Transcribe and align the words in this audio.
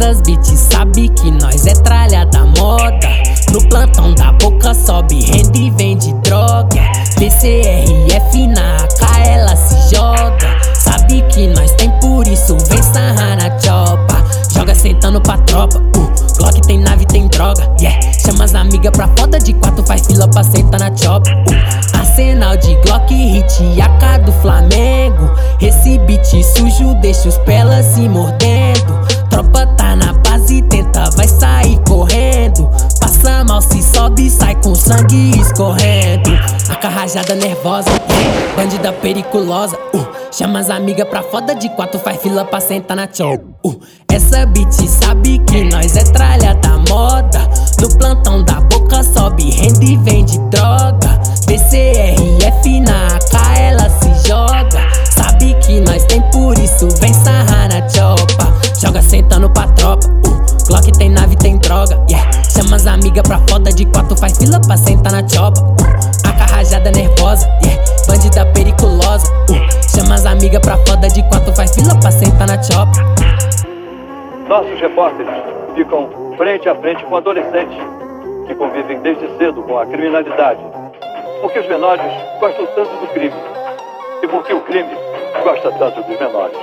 Essas 0.00 0.22
bitches 0.22 0.60
sabe 0.72 1.10
que 1.10 1.30
nós 1.30 1.66
é 1.66 1.74
tralha 1.74 2.24
da 2.24 2.46
moda. 2.46 3.06
No 3.52 3.60
plantão 3.68 4.14
da 4.14 4.32
boca 4.32 4.72
sobe, 4.72 5.20
rende 5.20 5.64
e 5.64 5.70
vende 5.72 6.14
droga. 6.22 6.80
PCRF 7.18 8.46
na 8.46 8.76
AK 8.76 9.26
ela 9.26 9.54
se 9.54 9.94
joga. 9.94 10.58
Sabe 10.74 11.20
que 11.28 11.48
nós 11.48 11.72
tem 11.72 11.90
por 12.00 12.26
isso, 12.26 12.56
vem 12.70 12.82
sarrar 12.82 13.36
na 13.36 13.50
chopa. 13.60 14.24
Joga 14.54 14.74
sentando 14.74 15.20
pra 15.20 15.36
tropa. 15.38 15.76
Uh, 15.78 16.10
Glock 16.38 16.62
tem 16.62 16.78
nave, 16.78 17.04
tem 17.04 17.28
droga. 17.28 17.70
Yeah, 17.78 18.00
chama 18.24 18.44
as 18.44 18.54
amigas 18.54 18.92
pra 18.92 19.06
foda 19.18 19.38
de 19.38 19.52
quatro, 19.52 19.84
faz 19.84 20.06
fila 20.06 20.26
pra 20.28 20.42
sentar 20.42 20.80
na 20.80 20.96
chopa. 20.96 21.28
Uh, 21.30 21.98
arsenal 21.98 22.56
de 22.56 22.74
Glock, 22.76 23.12
hit, 23.12 23.82
AK 23.82 24.24
do 24.24 24.32
Flamengo. 24.40 25.30
Esse 25.60 25.98
beat 25.98 26.24
sujo 26.24 26.94
deixa 27.02 27.28
os 27.28 27.36
pelas 27.38 27.84
se 27.84 28.08
mordendo. 28.08 28.98
Tropa 29.28 29.66
vai 31.16 31.28
sair 31.28 31.78
correndo. 31.86 32.68
Passa 33.00 33.44
mal, 33.44 33.60
se 33.60 33.82
sobe, 33.82 34.30
sai 34.30 34.54
com 34.62 34.74
sangue 34.74 35.38
escorrendo. 35.40 36.30
A 36.68 36.76
carrajada 36.76 37.34
nervosa, 37.34 37.90
yeah, 37.90 38.56
bandida 38.56 38.92
periculosa. 38.92 39.76
Uh, 39.94 40.06
chama 40.30 40.58
as 40.58 40.70
amigas 40.70 41.08
pra 41.08 41.22
foda 41.22 41.54
de 41.54 41.68
quatro, 41.70 41.98
faz 41.98 42.20
fila 42.20 42.44
pra 42.44 42.60
sentar 42.60 42.96
na 42.96 43.08
chop. 43.12 43.44
Uh, 43.64 43.80
essa 44.12 44.46
beat 44.46 44.72
sabe 44.72 45.38
que 45.40 45.64
nós 45.64 45.96
é 45.96 46.04
tralha 46.04 46.54
da 46.54 46.78
moda. 46.88 47.48
No 47.80 47.88
plantão 47.96 48.42
da 48.42 48.60
boca 48.60 49.02
sobe, 49.02 49.50
rende 49.50 49.92
e 49.92 49.96
vende 49.96 50.38
droga. 50.50 51.20
PCRF 51.46 52.80
na 52.80 53.09
amigas 63.10 63.26
pra 63.26 63.38
foda 63.48 63.72
de 63.72 63.84
quatro, 63.86 64.16
faz 64.16 64.38
fila 64.38 64.60
pra 64.60 64.76
sentar 64.76 65.12
na 65.12 65.28
chopa. 65.28 65.60
A 66.28 66.32
carrajada 66.32 66.92
nervosa, 66.92 67.48
yeah, 67.64 67.82
bandida 68.06 68.46
periculosa. 68.54 69.26
Uh, 69.50 69.90
chama 69.90 70.14
as 70.14 70.26
amigas 70.26 70.60
pra 70.60 70.76
foda 70.86 71.08
de 71.08 71.20
quatro, 71.24 71.52
faz 71.56 71.74
fila 71.74 71.98
pra 71.98 72.12
sentar 72.12 72.46
na 72.46 72.62
chopa. 72.62 72.92
Nossos 74.48 74.80
repórteres 74.80 75.34
ficam 75.74 76.08
frente 76.36 76.68
a 76.68 76.74
frente 76.76 77.04
com 77.04 77.16
adolescentes 77.16 77.76
que 78.46 78.54
convivem 78.54 79.00
desde 79.00 79.26
cedo 79.38 79.60
com 79.62 79.76
a 79.76 79.86
criminalidade. 79.86 80.60
Porque 81.40 81.58
os 81.58 81.68
menores 81.68 82.12
gostam 82.38 82.66
tanto 82.76 82.90
do 83.00 83.06
crime. 83.08 83.34
E 84.22 84.28
porque 84.28 84.52
o 84.52 84.60
crime 84.60 84.90
gosta 85.42 85.72
tanto 85.72 86.00
dos 86.02 86.20
menores. 86.20 86.56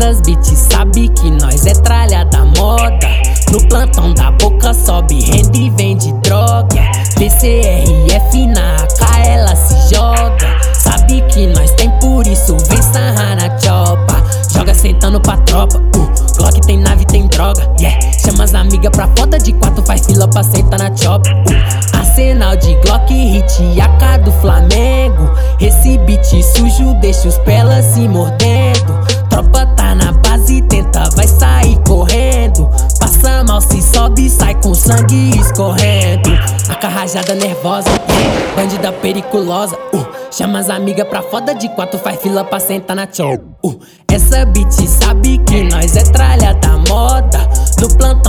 Essas 0.00 0.20
bitches 0.20 0.68
sabe 0.70 1.08
que 1.08 1.28
nós 1.28 1.66
é 1.66 1.72
tralha 1.72 2.24
da 2.26 2.44
moda. 2.44 3.08
No 3.50 3.58
plantão 3.68 4.14
da 4.14 4.30
boca 4.30 4.72
sobe, 4.72 5.20
rende 5.20 5.62
e 5.62 5.70
vende 5.70 6.12
droga. 6.22 6.88
PCRF 7.16 8.46
na 8.46 8.76
AK 8.76 9.26
ela 9.26 9.56
se 9.56 9.92
joga. 9.92 10.56
Sabe 10.72 11.20
que 11.22 11.48
nós 11.48 11.72
tem 11.72 11.90
por 11.98 12.24
isso, 12.28 12.56
vem 12.68 12.80
sarrar 12.80 13.34
na 13.34 13.58
chopa. 13.58 14.22
Joga 14.54 14.72
sentando 14.72 15.20
pra 15.20 15.36
tropa. 15.38 15.78
Uh, 15.78 16.36
Glock 16.36 16.60
tem 16.60 16.78
nave, 16.78 17.04
tem 17.04 17.26
droga. 17.26 17.68
Yeah, 17.80 17.98
chama 18.24 18.44
as 18.44 18.54
amigas 18.54 18.92
pra 18.92 19.08
foda 19.16 19.36
de 19.36 19.52
quatro, 19.54 19.84
faz 19.84 20.06
fila 20.06 20.28
pra 20.28 20.44
sentar 20.44 20.78
na 20.78 20.96
chopa. 20.96 21.28
Uh, 21.28 21.98
arsenal 21.98 22.54
de 22.54 22.72
Glock, 22.82 23.12
hit, 23.12 23.80
AK 23.80 24.22
do 24.22 24.30
Flamengo. 24.40 25.28
Esse 25.60 25.98
beat 25.98 26.24
sujo 26.24 26.94
deixa 27.00 27.26
os 27.26 27.38
pelas 27.38 27.84
se 27.86 28.06
mordendo. 28.06 28.77
Se 33.60 33.82
sobe, 33.82 34.30
sai 34.30 34.54
com 34.60 34.72
sangue 34.74 35.30
escorrendo. 35.38 36.30
A 36.68 36.74
carrajada 36.74 37.34
nervosa, 37.34 37.90
bandida 38.54 38.92
periculosa. 38.92 39.76
Uh, 39.92 40.06
chama 40.30 40.58
as 40.58 40.70
amigas 40.70 41.06
pra 41.08 41.22
foda 41.22 41.54
de 41.54 41.68
quatro, 41.70 41.98
faz 41.98 42.20
fila 42.20 42.44
pra 42.44 42.60
sentar 42.60 42.94
na 42.94 43.08
chop. 43.10 43.42
Uh, 43.64 43.78
essa 44.10 44.44
beat 44.46 44.72
sabe 44.72 45.38
que 45.38 45.64
nós 45.64 45.96
é 45.96 46.02
tralha 46.04 46.54
da 46.54 46.76
moda. 46.88 47.48
No 47.80 47.88
plantão 47.96 48.27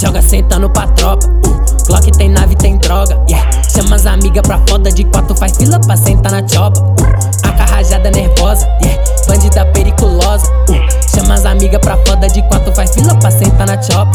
Joga 0.00 0.22
sentando 0.22 0.70
pra 0.70 0.86
tropa. 0.88 1.26
Uh, 1.26 2.16
tem 2.16 2.28
nave, 2.28 2.54
tem 2.54 2.76
droga. 2.78 3.20
Yeah, 3.28 3.50
chama 3.64 3.96
as 3.96 4.06
amigas 4.06 4.42
pra 4.42 4.60
foda 4.68 4.92
de 4.92 5.02
quatro, 5.04 5.34
faz 5.36 5.56
fila 5.56 5.80
pra 5.80 5.96
sentar 5.96 6.30
na 6.30 6.46
chopa. 6.46 6.80
Uh, 6.80 7.48
a 7.48 7.52
carrajada 7.52 8.08
nervosa, 8.12 8.64
yeah, 8.80 9.02
bandida 9.26 9.66
periculosa. 9.66 10.46
Uh, 10.70 11.16
chama 11.16 11.34
as 11.34 11.44
amigas 11.44 11.80
pra 11.80 11.96
foda 12.06 12.28
de 12.28 12.40
quatro, 12.42 12.72
faz 12.76 12.94
fila 12.94 13.12
pra 13.16 13.30
sentar 13.32 13.66
na 13.66 13.82
chopa. 13.82 14.12